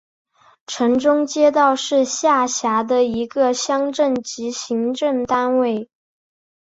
[0.65, 5.89] 城中街道是下辖的一个乡镇级行政单位。